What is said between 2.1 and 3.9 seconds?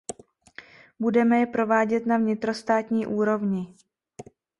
vnitrostátní úrovni.